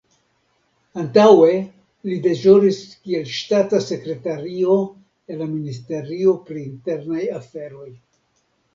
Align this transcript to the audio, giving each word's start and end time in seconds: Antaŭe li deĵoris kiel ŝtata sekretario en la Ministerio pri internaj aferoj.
Antaŭe 1.01 1.51
li 2.11 2.17
deĵoris 2.23 2.81
kiel 3.03 3.29
ŝtata 3.35 3.83
sekretario 3.91 4.81
en 4.91 5.43
la 5.45 5.53
Ministerio 5.55 6.37
pri 6.51 6.67
internaj 6.75 7.25
aferoj. 7.41 7.91